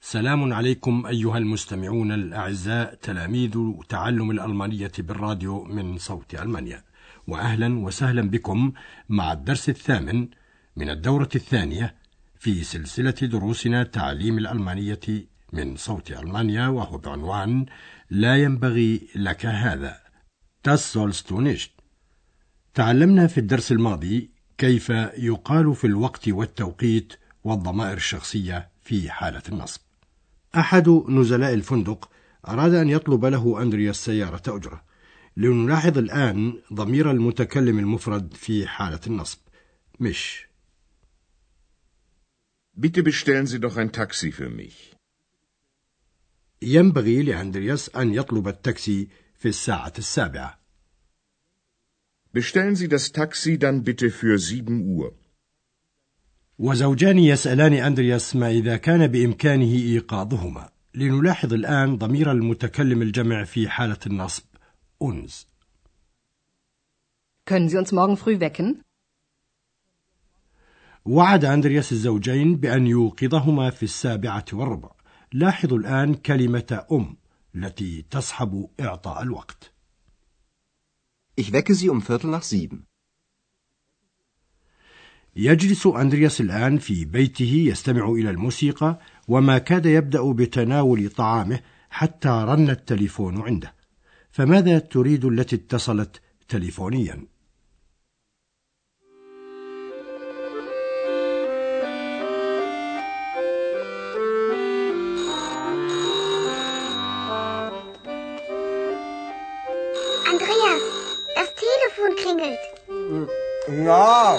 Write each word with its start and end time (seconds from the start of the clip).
سلام 0.00 0.52
عليكم 0.52 1.06
أيها 1.06 1.38
المستمعون 1.38 2.12
الأعزاء 2.12 2.94
تلاميذ 2.94 3.72
تعلم 3.88 4.30
الألمانية 4.30 4.92
بالراديو 4.98 5.64
من 5.64 5.98
صوت 5.98 6.34
ألمانيا. 6.34 6.84
وأهلا 7.26 7.78
وسهلا 7.78 8.30
بكم 8.30 8.72
مع 9.08 9.32
الدرس 9.32 9.68
الثامن 9.68 10.28
من 10.76 10.90
الدورة 10.90 11.28
الثانية 11.34 11.94
في 12.38 12.64
سلسلة 12.64 13.10
دروسنا 13.10 13.82
تعليم 13.82 14.38
الألمانية 14.38 15.26
من 15.52 15.76
صوت 15.76 16.10
ألمانيا 16.10 16.68
وهو 16.68 16.98
بعنوان 16.98 17.66
لا 18.10 18.36
ينبغي 18.36 19.08
لك 19.16 19.46
هذا. 19.46 20.00
Das 20.68 20.96
تعلمنا 22.74 23.26
في 23.26 23.38
الدرس 23.38 23.72
الماضي 23.72 24.30
كيف 24.58 24.90
يقال 25.18 25.74
في 25.74 25.86
الوقت 25.86 26.28
والتوقيت 26.28 27.12
والضمائر 27.44 27.96
الشخصية 27.96 28.70
في 28.82 29.10
حالة 29.10 29.42
النصب. 29.48 29.87
أحد 30.54 30.88
نزلاء 30.88 31.54
الفندق 31.54 32.10
أراد 32.48 32.74
أن 32.74 32.88
يطلب 32.88 33.24
له 33.24 33.62
أندرياس 33.62 34.04
سيارة 34.04 34.42
أجرة 34.56 34.84
لنلاحظ 35.36 35.98
الآن 35.98 36.62
ضمير 36.72 37.10
المتكلم 37.10 37.78
المفرد 37.78 38.34
في 38.34 38.66
حالة 38.66 39.00
النصب 39.06 39.38
مش 40.00 40.48
Bitte 42.80 43.02
bestellen 43.02 43.46
Sie 43.46 43.58
doch 43.58 43.76
ein 43.76 43.90
Taxi 43.92 44.30
für 44.32 44.50
mich. 44.50 44.94
ينبغي 46.62 47.22
لأندرياس 47.22 47.96
أن 47.96 48.14
يطلب 48.14 48.48
التاكسي 48.48 49.08
في 49.34 49.48
الساعة 49.48 49.92
السابعة 49.98 50.58
Bestellen 52.32 52.76
Sie 52.76 52.88
das 52.88 53.12
Taxi 53.12 53.58
dann 53.58 53.82
bitte 53.82 54.10
für 54.10 54.38
7 54.38 54.80
Uhr. 54.96 55.14
وزوجان 56.58 57.18
يسألان 57.18 57.72
أندرياس 57.72 58.36
ما 58.36 58.50
إذا 58.50 58.76
كان 58.76 59.06
بإمكانه 59.06 59.72
إيقاظهما 59.74 60.68
لنلاحظ 60.94 61.52
الآن 61.52 61.98
ضمير 61.98 62.32
المتكلم 62.32 63.02
الجمع 63.02 63.44
في 63.44 63.68
حالة 63.68 63.98
النصب 64.06 64.44
أنز 65.02 65.46
Können 67.46 67.68
Sie 67.70 67.78
uns 67.78 67.92
morgen 67.92 68.16
früh 68.16 68.40
wecken? 68.40 68.82
وعد 71.04 71.44
أندرياس 71.44 71.92
الزوجين 71.92 72.56
بأن 72.56 72.86
يوقظهما 72.86 73.70
في 73.70 73.82
السابعة 73.82 74.44
والربع 74.52 74.90
لاحظوا 75.32 75.78
الآن 75.78 76.14
كلمة 76.14 76.86
أم 76.92 77.16
التي 77.54 78.04
تصحب 78.10 78.68
إعطاء 78.80 79.22
الوقت 79.22 79.72
Ich 81.36 81.52
wecke 81.52 81.74
Sie 81.74 81.88
um 81.88 82.02
Viertel 82.02 82.30
nach 82.30 82.42
sieben. 82.42 82.88
يجلس 85.40 85.86
أندرياس 85.86 86.40
الآن 86.40 86.78
في 86.78 87.04
بيته 87.04 87.64
يستمع 87.70 88.08
إلى 88.08 88.30
الموسيقى 88.30 88.98
وما 89.28 89.58
كاد 89.58 89.86
يبدأ 89.86 90.32
بتناول 90.32 91.08
طعامه 91.08 91.60
حتى 91.90 92.28
رن 92.28 92.70
التليفون 92.70 93.40
عنده. 93.40 93.74
فماذا 94.30 94.78
تريد 94.78 95.24
التي 95.24 95.56
اتصلت 95.56 96.20
تليفونيا؟ 96.48 97.26
Andreas, 110.30 110.84
das 111.36 111.48
Telefon 111.64 112.10
klingelt. 112.20 112.62
Ja, 113.86 114.38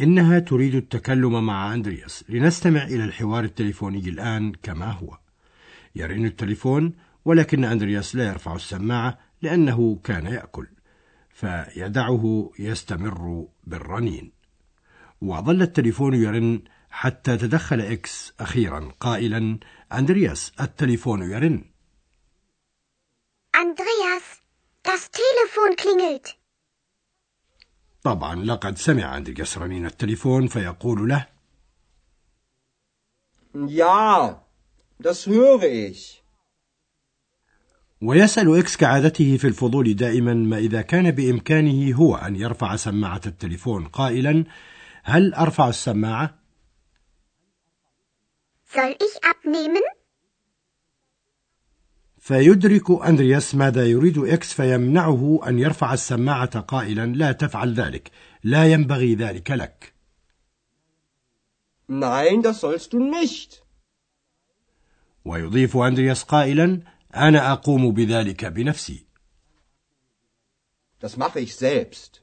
إنها 0.00 0.38
تريد 0.38 0.74
التكلم 0.74 1.46
مع 1.46 1.74
أندرياس. 1.74 2.24
لنستمع 2.28 2.84
إلى 2.84 3.04
الحوار 3.04 3.44
التليفوني 3.44 3.98
الآن 3.98 4.52
كما 4.62 4.90
هو. 4.90 5.18
يرن 5.94 6.24
التليفون 6.24 6.92
ولكن 7.24 7.64
أندرياس 7.64 8.16
لا 8.16 8.28
يرفع 8.28 8.56
السماعة 8.56 9.18
لأنه 9.42 10.00
كان 10.04 10.26
يأكل. 10.26 10.66
فيدعه 11.30 12.50
يستمر 12.58 13.48
بالرنين. 13.64 14.32
وظل 15.20 15.62
التليفون 15.62 16.14
يرن 16.14 16.62
حتى 16.90 17.36
تدخل 17.36 17.80
إكس 17.80 18.32
أخيرا 18.40 18.92
قائلا 19.00 19.58
أندرياس 19.92 20.52
التليفون 20.60 21.22
يرن. 21.22 21.64
Andreas, 23.56 24.42
das 24.82 25.10
Telefon 25.10 25.76
klingelt. 25.76 26.43
طبعا 28.04 28.44
لقد 28.44 28.78
سمع 28.78 29.16
أندرياس 29.16 29.58
رنين 29.58 29.86
التليفون 29.86 30.46
فيقول 30.46 31.08
له 31.08 31.26
Ja, 33.54 34.42
das 34.98 35.26
höre 35.26 35.64
ich. 35.64 36.22
ويسأل 38.02 38.58
إكس 38.58 38.76
كعادته 38.76 39.36
في 39.36 39.46
الفضول 39.46 39.94
دائما 39.96 40.34
ما 40.34 40.58
إذا 40.58 40.82
كان 40.82 41.10
بإمكانه 41.10 41.94
هو 41.96 42.16
أن 42.16 42.36
يرفع 42.36 42.76
سماعة 42.76 43.20
التليفون 43.26 43.86
قائلا 43.88 44.44
هل 45.02 45.34
أرفع 45.34 45.68
السماعة؟ 45.68 46.38
Soll 48.74 48.96
ich 49.06 49.24
abnehmen? 49.24 49.82
فيدرك 52.24 52.90
أندرياس 52.90 53.54
ماذا 53.54 53.86
يريد 53.86 54.18
إكس 54.18 54.52
فيمنعه 54.52 55.40
أن 55.46 55.58
يرفع 55.58 55.92
السماعة 55.92 56.60
قائلا 56.60 57.06
لا 57.06 57.32
تفعل 57.32 57.74
ذلك 57.74 58.10
لا 58.44 58.72
ينبغي 58.72 59.14
ذلك 59.14 59.50
لك 59.50 59.94
Nein, 61.88 62.42
das 62.42 62.60
sollst 62.60 62.92
du 62.92 62.98
nicht. 62.98 63.62
ويضيف 65.24 65.76
أندرياس 65.76 66.22
قائلا 66.22 66.80
أنا 67.16 67.52
أقوم 67.52 67.92
بذلك 67.92 68.44
بنفسي 68.44 69.06
Das 71.00 71.16
mache 71.16 71.40
ich 71.40 71.56
selbst. 71.56 72.22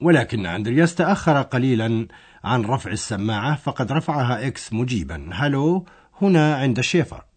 ولكن 0.00 0.46
أندرياس 0.46 0.94
تأخر 0.94 1.42
قليلا 1.42 2.08
عن 2.44 2.64
رفع 2.64 2.90
السماعة 2.90 3.56
فقد 3.56 3.92
رفعها 3.92 4.46
إكس 4.46 4.72
مجيبا 4.72 5.30
هلو 5.32 5.86
هنا 6.22 6.54
عند 6.54 6.80
شيفر 6.80 7.29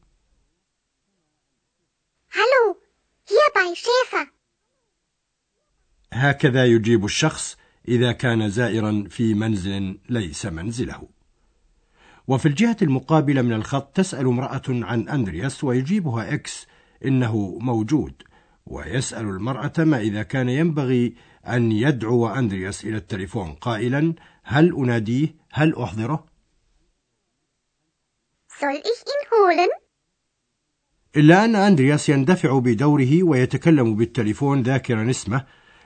Schäfer. 3.75 4.27
هكذا 6.13 6.65
يجيب 6.65 7.05
الشخص 7.05 7.57
إذا 7.87 8.11
كان 8.11 8.49
زائرا 8.49 9.07
في 9.09 9.33
منزل 9.33 9.99
ليس 10.09 10.45
منزله 10.45 11.07
وفي 12.27 12.45
الجهة 12.45 12.77
المقابلة 12.81 13.41
من 13.41 13.53
الخط 13.53 13.95
تسأل 13.95 14.25
امرأة 14.25 14.61
عن 14.69 15.09
أندرياس 15.09 15.63
ويجيبها 15.63 16.33
إكس 16.33 16.67
إنه 17.05 17.57
موجود 17.61 18.23
ويسأل 18.65 19.25
المرأة 19.25 19.73
ما 19.77 19.99
إذا 19.99 20.23
كان 20.23 20.49
ينبغي 20.49 21.15
أن 21.47 21.71
يدعو 21.71 22.27
أندرياس 22.27 22.85
إلى 22.85 22.97
التليفون 22.97 23.51
قائلا 23.53 24.13
هل 24.43 24.75
أناديه 24.75 25.35
هل 25.51 25.75
أحضره 25.75 26.25
Soll 28.59 28.75
ich 28.91 29.01
ihn 29.13 29.23
holen? 29.31 29.69
إلا 31.17 31.45
أن 31.45 31.55
أندرياس 31.55 32.09
يندفع 32.09 32.59
بدوره 32.59 33.23
ويتكلم 33.23 33.95
بالتليفون 33.95 34.61
ذاكرا 34.61 35.09
اسمه 35.09 35.45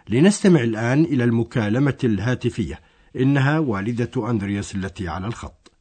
لنستمع 0.10 0.60
الآن 0.60 1.04
إلى 1.04 1.24
المكالمة 1.24 1.98
الهاتفية 2.04 2.80
إنها 3.16 3.60
والدة 3.60 4.30
أندرياس 4.30 4.76
التي 4.76 5.08
على 5.08 5.28
الخط. 5.28 5.72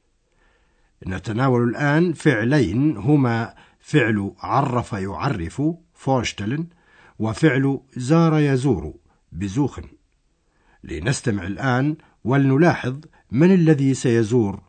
نتناول 1.07 1.69
الآن 1.69 2.13
فعلين 2.13 2.97
هما 2.97 3.55
فعل 3.81 4.33
عرف 4.39 4.93
يعرف 4.93 5.63
فورشتلن 5.95 6.67
وفعل 7.19 7.81
زار 7.97 8.39
يزور 8.39 8.95
بزوخن. 9.33 9.85
لنستمع 10.85 11.47
الآن 11.47 11.97
ولنلاحظ 12.25 13.01
من 13.31 13.55
الذي 13.55 13.95
سيزور 13.95 14.61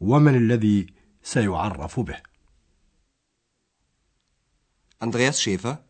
ومن 0.00 0.34
الذي 0.34 0.86
سيعرف 1.22 2.00
به. 2.00 2.35
Andreas 4.99 5.41
Schäfer? 5.41 5.83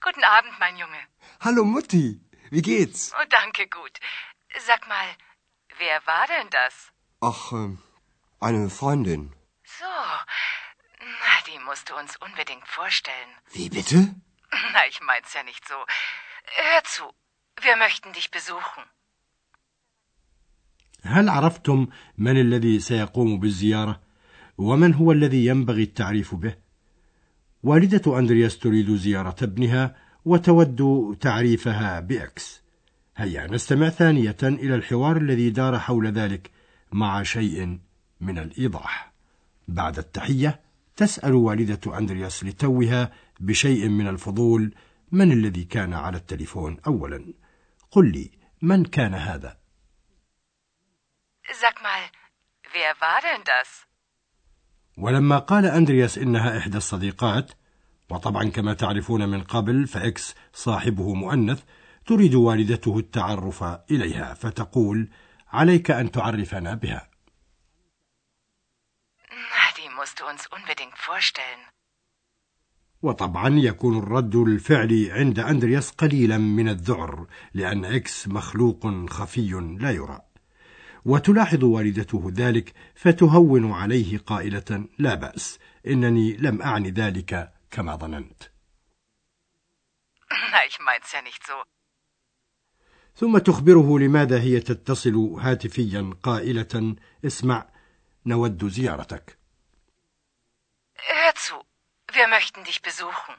Guten 0.00 0.24
Abend, 0.24 0.54
mein 0.60 0.76
Junge. 0.76 1.02
Hallo 1.40 1.64
Mutti, 1.64 2.20
wie 2.50 2.62
geht's? 2.62 3.12
Oh, 3.18 3.26
danke, 3.28 3.66
gut. 3.78 3.94
Sag 4.66 4.88
mal, 4.88 5.08
wer 5.78 5.96
war 6.06 6.26
denn 6.34 6.48
das? 6.50 6.74
Ach, 7.20 7.52
äh, 7.52 7.76
eine 8.40 8.70
Freundin. 8.70 9.34
So, 9.78 9.94
na, 11.24 11.34
die 11.48 11.58
musst 11.68 11.90
du 11.90 11.96
uns 11.96 12.16
unbedingt 12.26 12.66
vorstellen. 12.68 13.32
Wie 13.52 13.68
bitte? 13.68 14.14
Na, 14.74 14.86
ich 14.88 15.00
mein's 15.00 15.34
ja 15.34 15.42
nicht 15.42 15.66
so. 15.68 15.74
Hör 16.62 16.84
zu, 16.84 17.04
wir 17.60 17.76
möchten 17.76 18.12
dich 18.12 18.30
besuchen. 18.30 18.84
هل 21.02 21.28
عرفتم 21.28 21.88
من 22.18 22.40
الذي 22.40 22.80
سيقوم 22.80 23.40
بالزيارة 23.40 24.00
ومن 24.58 24.94
هو 24.94 25.12
الذي 25.12 25.46
ينبغي 25.46 25.82
التعريف 25.82 26.34
به 26.34 26.56
والدة 27.63 28.19
أندرياس 28.19 28.59
تريد 28.59 28.95
زيارة 28.95 29.35
ابنها 29.41 29.95
وتود 30.25 31.17
تعريفها 31.21 31.99
بإكس. 31.99 32.61
هيا 33.17 33.47
نستمع 33.47 33.89
ثانية 33.89 34.37
إلى 34.43 34.75
الحوار 34.75 35.17
الذي 35.17 35.49
دار 35.49 35.79
حول 35.79 36.07
ذلك 36.07 36.51
مع 36.91 37.23
شيء 37.23 37.79
من 38.21 38.39
الإيضاح. 38.39 39.13
بعد 39.67 39.97
التحية 39.97 40.59
تسأل 40.95 41.33
والدة 41.33 41.97
أندرياس 41.97 42.43
لتوها 42.43 43.11
بشيء 43.39 43.89
من 43.89 44.07
الفضول 44.07 44.73
من 45.11 45.31
الذي 45.31 45.63
كان 45.63 45.93
على 45.93 46.17
التليفون 46.17 46.77
أولا. 46.87 47.33
قل 47.91 48.11
لي 48.11 48.31
من 48.61 48.85
كان 48.85 49.13
هذا؟ 49.13 49.57
Sag 51.61 51.81
mal, 51.83 52.03
wer 52.73 52.91
war 52.99 53.19
denn 53.21 53.43
das? 53.43 53.69
ولما 54.97 55.39
قال 55.39 55.65
أندرياس 55.65 56.17
إنها 56.17 56.57
إحدى 56.57 56.77
الصديقات 56.77 57.51
وطبعا 58.09 58.43
كما 58.49 58.73
تعرفون 58.73 59.29
من 59.29 59.43
قبل 59.43 59.87
فإكس 59.87 60.35
صاحبه 60.53 61.13
مؤنث 61.13 61.63
تريد 62.05 62.35
والدته 62.35 62.99
التعرف 62.99 63.63
إليها 63.63 64.33
فتقول 64.33 65.09
عليك 65.47 65.91
أن 65.91 66.11
تعرفنا 66.11 66.73
بها 66.73 67.09
Na, 69.29 69.65
die 69.77 69.89
musst 69.99 70.19
du 70.19 70.25
uns 70.25 70.47
unbedingt 70.47 70.97
vorstellen. 70.97 71.73
وطبعا 73.01 73.49
يكون 73.59 73.97
الرد 73.97 74.35
الفعلي 74.35 75.11
عند 75.11 75.39
أندرياس 75.39 75.91
قليلا 75.91 76.37
من 76.37 76.69
الذعر 76.69 77.27
لأن 77.53 77.85
إكس 77.85 78.27
مخلوق 78.27 79.09
خفي 79.09 79.77
لا 79.79 79.91
يرى 79.91 80.21
وتلاحظ 81.05 81.63
والدته 81.63 82.31
ذلك 82.35 82.73
فتهون 82.95 83.71
عليه 83.71 84.17
قائلة 84.17 84.87
لا 84.99 85.15
بأس 85.15 85.59
إنني 85.87 86.37
لم 86.37 86.61
أعني 86.61 86.91
ذلك 86.91 87.53
كما 87.71 87.95
ظننت. 87.95 88.43
ثم 93.15 93.37
تخبره 93.37 93.99
لماذا 93.99 94.41
هي 94.41 94.59
تتصل 94.59 95.15
هاتفيا 95.39 96.13
قائلة 96.23 96.95
اسمع 97.25 97.69
نود 98.25 98.67
زيارتك 98.67 99.37
Hör 100.95 101.35
zu, 101.35 101.55
wir 102.13 102.27
möchten 102.27 102.63
dich 102.63 102.81
besuchen. 102.81 103.35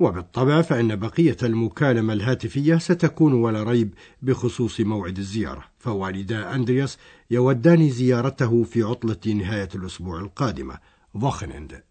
وبالطبع 0.00 0.62
فإن 0.62 0.96
بقية 0.96 1.36
المكالمة 1.42 2.12
الهاتفية 2.12 2.76
ستكون 2.78 3.32
ولا 3.32 3.62
ريب 3.62 3.94
بخصوص 4.22 4.80
موعد 4.80 5.18
الزيارة 5.18 5.64
فوالدا 5.78 6.54
أندرياس 6.54 6.98
يودان 7.30 7.90
زيارته 7.90 8.64
في 8.64 8.82
عطلة 8.82 9.34
نهاية 9.34 9.68
الأسبوع 9.74 10.20
القادمة 10.20 10.78
Wochenende 11.14 11.82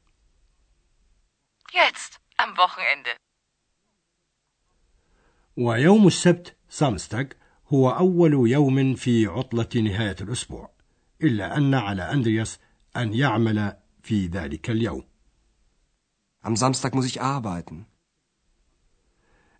Jetzt, 1.73 2.19
am 2.37 2.55
Wochenende. 2.57 3.15
ويوم 5.57 6.07
السبت 6.07 6.55
سامستاغ 6.69 7.25
هو 7.67 7.89
أول 7.89 8.51
يوم 8.51 8.95
في 8.95 9.25
عطلة 9.27 9.81
نهاية 9.81 10.15
الأسبوع 10.21 10.69
إلا 11.23 11.57
أن 11.57 11.73
على 11.73 12.01
أندرياس 12.01 12.59
أن 12.97 13.13
يعمل 13.13 13.77
في 14.03 14.27
ذلك 14.27 14.69
اليوم 14.69 15.03
Am 16.41 16.55
Samstag 16.55 16.95
muss 16.95 17.05
ich 17.05 17.21
arbeiten. 17.21 17.88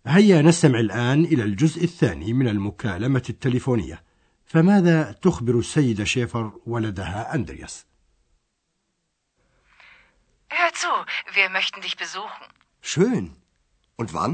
هيا 0.07 0.41
نستمع 0.41 0.79
الآن 0.79 1.25
إلى 1.25 1.43
الجزء 1.43 1.83
الثاني 1.83 2.33
من 2.33 2.47
المكالمة 2.47 3.23
التليفونية 3.29 4.03
فماذا 4.45 5.11
تخبر 5.11 5.59
السيدة 5.59 6.03
شيفر 6.03 6.51
ولدها 6.65 7.35
أندرياس 7.35 7.85
Hör 10.49 10.71
zu, 10.73 10.87
wir 11.33 11.49
möchten 11.49 11.81
dich 11.81 11.97
besuchen. 11.97 12.45
Schön. 12.81 13.35
Und 13.97 14.13
wann? 14.13 14.33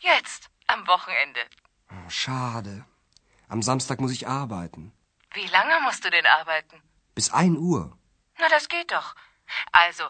Jetzt, 0.00 0.48
am 0.66 0.86
Wochenende. 0.86 1.40
Oh, 1.90 2.08
schade. 2.08 2.84
Am 3.48 3.60
Samstag 3.62 4.00
muss 4.00 4.12
ich 4.12 4.28
arbeiten. 4.28 4.92
Wie 5.34 5.46
lange 5.56 5.80
musst 5.86 6.04
du 6.04 6.10
denn 6.10 6.26
arbeiten? 6.26 6.76
Bis 7.14 7.30
ein 7.30 7.56
Uhr. 7.56 7.98
Na, 8.38 8.48
das 8.48 8.68
geht 8.68 8.90
doch. 8.92 9.14
Also, 9.72 10.04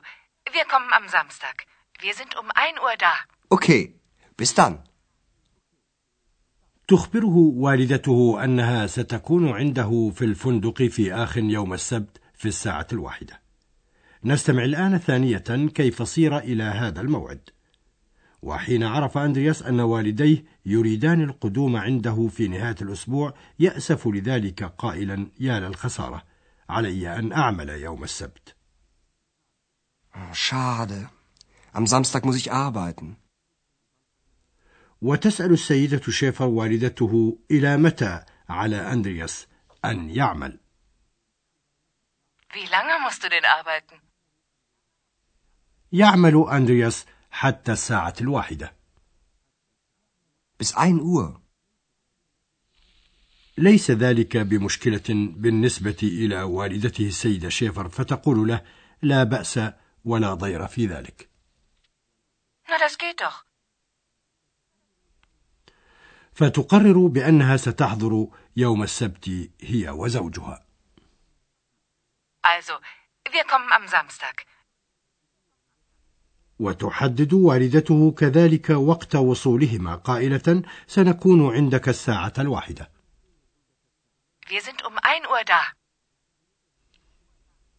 wir 0.53 0.65
kommen 0.67 0.93
am 0.93 1.09
Samstag. 1.09 1.67
Wir 1.99 2.15
sind 2.15 2.37
um 2.37 2.49
ein 2.55 2.79
Uhr 2.79 2.95
da. 2.99 3.15
Okay. 3.49 3.83
Dann. 4.38 4.84
تخبره 6.88 7.36
والدته 7.38 8.44
أنها 8.44 8.88
ستكون 8.88 9.50
عنده 9.50 10.12
في 10.16 10.26
الفندق 10.26 10.84
في 10.84 11.14
آخر 11.14 11.44
يوم 11.44 11.74
السبت 11.74 12.18
في 12.34 12.48
الساعة 12.48 12.88
الواحدة 12.94 13.42
نستمع 14.24 14.64
الآن 14.64 14.98
ثانية 14.98 15.68
كيف 15.74 16.04
صير 16.04 16.38
إلى 16.38 16.64
هذا 16.64 17.02
الموعد 17.02 17.50
وحين 18.42 18.84
عرف 18.84 19.18
أندرياس 19.18 19.64
أن 19.64 19.80
والديه 19.80 20.46
يريدان 20.66 21.22
القدوم 21.22 21.76
عنده 21.76 22.28
في 22.28 22.48
نهاية 22.48 22.76
الأسبوع 22.82 23.34
يأسف 23.60 24.08
لذلك 24.08 24.64
قائلا 24.64 25.28
يا 25.40 25.60
للخسارة 25.60 26.24
علي 26.70 27.20
أن 27.20 27.32
أعمل 27.32 27.70
يوم 27.70 28.04
السبت 28.04 28.56
Oh, 30.18 30.34
schade. 30.34 31.10
Am 31.74 31.88
Samstag 31.88 32.24
muss 32.24 32.38
ich 32.38 32.54
arbeiten. 32.54 33.18
وتسأل 35.02 35.52
السيدة 35.54 36.02
شيفر 36.12 36.46
والدته 36.46 37.40
إلى 37.52 37.78
متى 37.78 38.24
على 38.50 38.92
أندرياس 38.94 39.48
أن 39.86 40.10
يعمل 40.10 40.60
Wie 42.54 42.66
lange 42.68 43.00
musst 43.04 43.24
du 43.24 43.30
denn 43.30 43.46
arbeiten? 43.46 44.02
يعمل 45.92 46.46
أندرياس 46.52 47.06
حتى 47.32 47.72
الساعة 47.72 48.14
الواحدة 48.22 48.76
Bis 50.64 50.74
ein 50.76 51.00
Uhr. 51.00 51.42
ليس 53.58 53.92
ذلك 53.92 54.38
بمشكلة 54.38 55.04
بالنسبة 55.10 55.98
إلى 56.04 56.42
والدته 56.44 57.08
السيدة 57.08 57.50
شيفر 57.50 57.90
فتقول 57.90 58.48
له 58.48 58.62
لا 59.02 59.24
بأس 59.24 59.60
ولا 60.06 60.34
ضير 60.34 60.68
في 60.68 60.88
ذلك 60.88 61.30
Na, 62.68 62.78
das 62.80 62.98
geht 62.98 63.22
doch. 63.22 63.46
فتقرر 66.36 67.08
بأنها 67.08 67.58
ستحضر 67.58 68.28
يوم 68.58 68.84
السبت 68.84 69.50
هي 69.62 69.90
وزوجها 69.90 70.66
Also, 72.44 72.74
wir 73.32 73.44
kommen 73.44 73.72
am 73.72 73.88
Samstag. 73.88 74.46
وتحدد 76.60 77.34
والدته 77.34 78.12
كذلك 78.12 78.70
وقت 78.70 79.16
وصولهما 79.16 79.96
قائلة 79.96 80.64
سنكون 80.88 81.56
عندك 81.56 81.90
الساعة 81.90 82.34
الواحدة 82.40 82.92
Wir 84.50 84.62
sind 84.62 84.84
um 84.86 84.94
Uhr 84.94 85.44
da. 85.46 85.74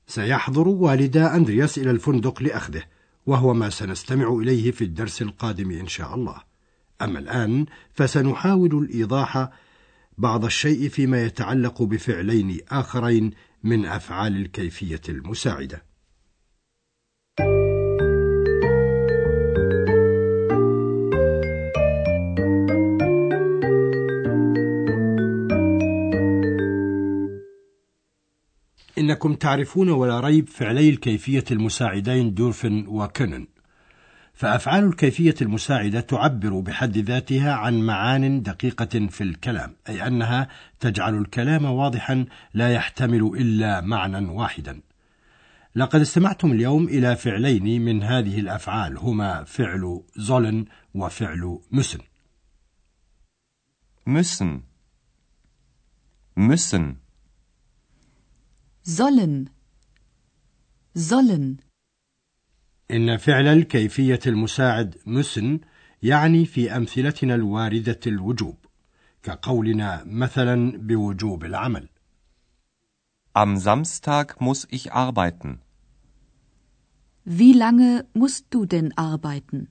سيحضر 0.07 0.69
والدا 0.69 1.35
أندرياس 1.37 1.79
إلى 1.79 1.91
الفندق 1.91 2.43
لأخذه 2.43 2.83
وهو 3.27 3.55
ما 3.55 3.71
سنستمع 3.71 4.29
إليه 4.29 4.71
في 4.71 4.85
الدرس 4.85 5.23
القادم 5.23 5.71
إن 5.71 5.87
شاء 5.89 6.15
الله 6.15 6.43
أما 7.03 7.19
الآن 7.19 7.67
فسنحاول 7.95 8.75
الإيضاح 8.75 9.51
بعض 10.19 10.45
الشيء 10.45 10.89
فيما 10.89 11.25
يتعلق 11.25 11.83
بفعلين 11.83 12.59
آخرين 12.69 13.31
من 13.65 13.87
أفعال 13.87 14.37
الكيفية 14.37 15.01
المساعدة. 15.09 15.83
إنكم 28.99 29.35
تعرفون 29.35 29.91
ولا 29.91 30.21
ريب 30.21 30.49
فعلي 30.49 30.89
الكيفية 30.89 31.45
المساعدين 31.51 32.35
دورفن 32.35 32.85
وكنن. 32.89 33.56
فأفعال 34.37 34.85
الكيفية 34.85 35.35
المساعدة 35.43 36.01
تعبر 36.01 36.61
بحد 36.61 36.99
ذاتها 36.99 37.53
عن 37.53 37.75
معان 37.75 38.43
دقيقة 38.43 39.07
في 39.07 39.21
الكلام، 39.21 39.77
أي 39.89 40.07
أنها 40.07 40.49
تجعل 40.81 41.15
الكلام 41.15 41.65
واضحا 41.65 42.27
لا 42.55 42.73
يحتمل 42.73 43.23
إلا 43.23 43.81
معنى 43.81 44.29
واحدا. 44.29 44.81
لقد 45.75 46.01
استمعتم 46.01 46.53
اليوم 46.53 46.85
إلى 46.85 47.17
فعلين 47.17 47.85
من 47.85 48.03
هذه 48.03 48.41
الأفعال 48.41 48.99
هما 48.99 49.45
فعل 49.45 50.03
زولن 50.17 50.65
وفعل 50.95 51.59
müssen. 51.71 52.03
müssen 54.05 54.63
müssen 56.35 57.01
sollen 58.83 59.51
sollen 60.95 61.66
إن 62.91 63.17
فعل 63.17 63.47
الكيفية 63.47 64.21
المساعد 64.27 64.95
müssen 65.07 65.61
يعني 66.03 66.45
في 66.47 66.77
أمثلتنا 66.77 67.35
الواردة 67.35 68.01
الوجوب 68.07 68.57
كقولنا 69.23 70.03
مثلا 70.07 70.79
بوجوب 70.79 71.45
العمل 71.45 71.89
Am 73.35 73.59
Samstag 73.59 74.41
muss 74.41 74.67
ich 74.71 74.93
arbeiten. 74.93 75.61
Wie 77.27 77.53
lange 77.53 78.07
musst 78.15 78.47
du 78.51 78.65
denn 78.67 78.93
arbeiten? 78.97 79.69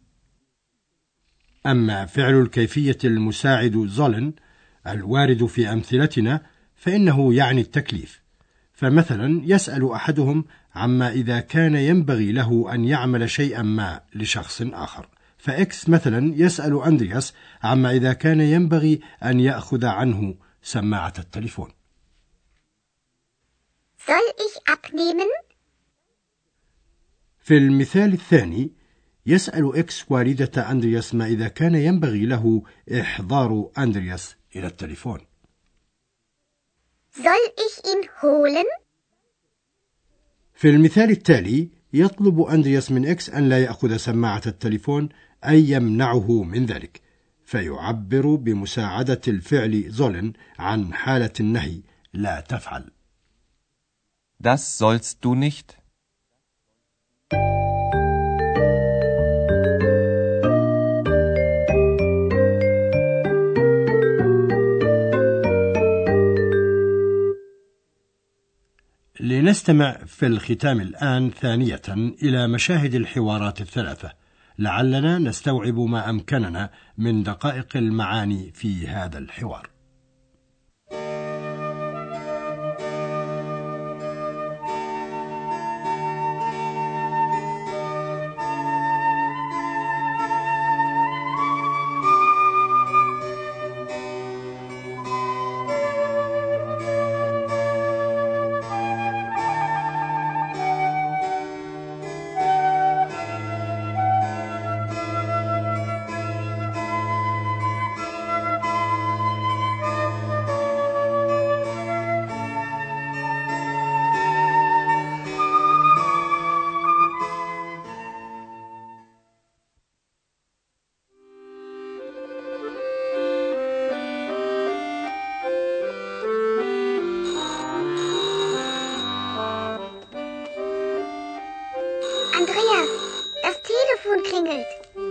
أما 1.66 2.06
فعل 2.06 2.42
الكيفية 2.42 2.98
المساعد 3.04 3.90
sollen 3.98 4.42
الوارد 4.88 5.46
في 5.46 5.74
أمثلتنا 5.74 6.42
فإنه 6.76 7.34
يعني 7.34 7.62
التكليف 7.62 8.25
فمثلا 8.76 9.42
يسأل 9.46 9.92
أحدهم 9.92 10.46
عما 10.76 11.10
إذا 11.10 11.40
كان 11.40 11.76
ينبغي 11.76 12.32
له 12.32 12.74
أن 12.74 12.86
يعمل 12.86 13.30
شيئا 13.30 13.62
ما 13.62 14.02
لشخص 14.16 14.62
آخر. 14.62 15.10
فإكس 15.38 15.90
مثلا 15.90 16.34
يسأل 16.36 16.84
أندرياس 16.84 17.34
عما 17.64 17.92
إذا 17.92 18.14
كان 18.14 18.42
ينبغي 18.42 19.00
أن 19.24 19.40
يأخذ 19.40 19.86
عنه 19.86 20.36
سماعة 20.62 21.14
التليفون? 21.20 21.70
في 27.40 27.58
المثال 27.58 28.14
الثاني 28.14 28.72
يسأل 29.26 29.76
إكس 29.76 30.06
والدة 30.10 30.72
أندرياس 30.72 31.16
ما 31.16 31.26
إذا 31.26 31.48
كان 31.48 31.76
ينبغي 31.76 32.26
له 32.26 32.64
إحضار 33.02 33.72
أندرياس 33.78 34.36
إلى 34.56 34.68
التليفون. 34.68 35.20
Soll 37.16 37.46
ich 37.66 37.76
ihn 37.92 38.10
holen? 38.22 38.66
في 40.54 40.70
المثال 40.70 41.12
التالي 41.12 41.70
يطلب 41.94 42.42
أندرياس 42.42 42.92
من 42.92 43.06
إكس 43.08 43.30
أن 43.30 43.50
لا 43.50 43.64
يأخذ 43.64 43.98
سماعة 43.98 44.42
التليفون 44.46 45.10
أي 45.46 45.70
يمنعه 45.70 46.44
من 46.44 46.66
ذلك 46.66 47.02
فيعبر 47.46 48.36
بمساعدة 48.36 49.22
الفعل 49.28 49.84
زولن 49.90 50.34
عن 50.60 50.94
حالة 50.94 51.32
النهي 51.40 51.82
لا 52.14 52.40
تفعل 52.40 52.92
Das 54.40 54.78
sollst 54.78 55.24
du 55.24 55.34
nicht. 55.36 55.78
لنستمع 69.26 69.98
في 70.06 70.28
الختام 70.28 70.82
الآن 70.82 71.32
ثانية 71.32 71.82
إلى 72.24 72.48
مشاهد 72.48 72.96
الحوارات 72.96 73.62
الثلاثة. 73.62 74.12
لعلنا 74.60 75.18
نستوعب 75.18 75.80
ما 75.80 76.10
أمكننا 76.10 76.70
من 76.98 77.24
دقائق 77.24 77.78
المعاني 77.78 78.52
في 78.52 78.88
هذا 78.88 79.18
الحوار. 79.18 79.75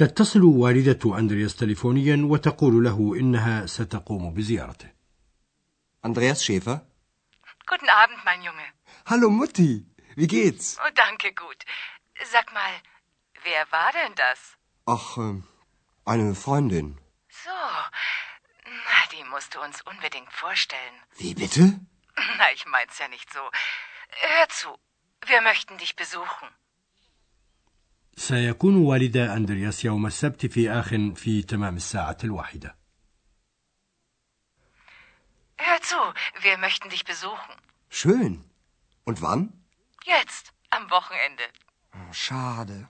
تتصل 0.00 0.42
والدة 0.42 1.18
أندرياس 1.18 1.56
تليفونيا 1.56 2.16
وتقول 2.24 2.84
له 2.84 3.16
إنها 3.20 3.66
ستقوم 3.66 4.34
بزيارته 4.34 4.96
Andreas 6.02 6.44
Schäfer? 6.44 6.86
Guten 7.66 7.88
Abend, 7.88 8.24
mein 8.24 8.42
Junge. 8.42 8.66
Hallo 9.06 9.28
Mutti, 9.30 9.86
wie 10.14 10.28
geht's? 10.28 10.78
Oh, 10.78 10.90
danke, 10.94 11.32
gut. 11.34 11.60
Sag 12.32 12.52
mal, 12.52 12.72
wer 13.42 13.62
war 13.72 13.90
denn 13.92 14.14
das? 14.14 14.38
Ach, 14.86 15.16
ähm, 15.16 15.44
eine 16.04 16.34
Freundin. 16.34 16.98
So, 17.44 17.58
na, 18.86 18.98
die 19.12 19.24
musst 19.32 19.54
du 19.54 19.60
uns 19.60 19.80
unbedingt 19.82 20.32
vorstellen. 20.32 20.96
Wie 21.16 21.34
bitte? 21.34 21.80
Na, 22.38 22.46
ich 22.54 22.64
mein's 22.66 22.98
ja 22.98 23.08
nicht 23.08 23.28
so. 23.32 23.40
Hör 24.28 24.48
zu, 24.48 24.68
wir 25.26 25.40
möchten 25.40 25.76
dich 25.78 25.96
besuchen. 25.96 26.48
سيكون 28.30 28.76
والدا 28.76 29.36
أندرياس 29.36 29.84
يوم 29.84 30.06
السبت 30.06 30.46
في 30.46 30.70
آخ 30.70 30.88
في 31.14 31.42
تمام 31.42 31.76
الساعة 31.76 32.18
الواحدة 32.24 32.76
Hör 35.58 35.80
zu, 35.80 35.96
wir 36.42 36.58
möchten 36.58 36.90
dich 36.90 37.04
besuchen. 37.04 37.54
Schön. 37.88 38.44
Und 39.04 39.22
wann? 39.22 39.42
Jetzt, 40.04 40.52
am 40.70 40.90
Wochenende. 40.90 41.44
Oh, 41.94 42.12
schade. 42.12 42.88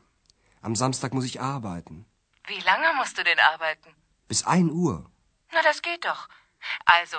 Am 0.62 0.74
Samstag 0.74 1.14
muss 1.14 1.24
ich 1.24 1.40
arbeiten. 1.40 2.06
Wie 2.48 2.60
lange 2.60 2.88
musst 2.98 3.18
du 3.18 3.22
denn 3.22 3.38
arbeiten? 3.38 3.90
Bis 4.28 4.44
ein 4.44 4.68
Uhr. 4.70 5.08
Na, 5.52 5.62
das 5.62 5.80
geht 5.82 6.04
doch. 6.04 6.28
Also, 6.84 7.18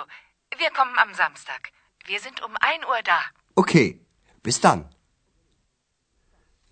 wir 0.58 0.70
kommen 0.70 0.98
am 0.98 1.14
Samstag. 1.14 1.72
Wir 2.04 2.20
sind 2.20 2.42
um 2.42 2.54
ein 2.60 2.84
Uhr 2.84 3.00
da. 3.04 3.20
Okay, 3.54 4.00
bis 4.42 4.60
dann. 4.60 4.80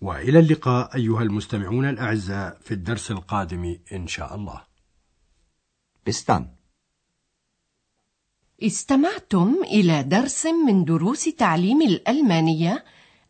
وإلى 0.02 0.38
اللقاء 0.38 0.96
أيها 0.96 1.22
المستمعون 1.22 1.88
الأعزاء 1.88 2.58
في 2.60 2.74
الدرس 2.74 3.10
القادم 3.10 3.78
إن 3.92 4.06
شاء 4.06 4.34
الله 4.34 4.62
Bis 6.04 6.24
dann. 6.24 6.42
استمعتم 8.62 9.54
إلى 9.64 10.02
درس 10.02 10.46
من 10.46 10.84
دروس 10.84 11.24
تعليم 11.24 11.82
الألمانية 11.82 12.84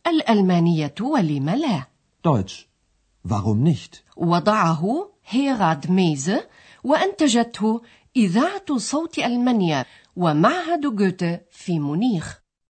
الألمانية 0.07 0.95
ولم 1.01 1.51
لا 1.51 1.87
Deutsch. 2.29 2.67
Warum 3.29 3.63
nicht? 3.65 4.03
وضعه 4.17 5.13
هيراد 5.27 5.91
ميزه 5.91 6.49
وأنتجته 6.85 7.83
إذاعة 8.17 8.77
صوت 8.79 9.19
ألمانيا 9.19 9.85
ومعهد 10.17 10.81
جوته 10.97 11.41
في 11.51 11.79
مونيخ 11.79 12.42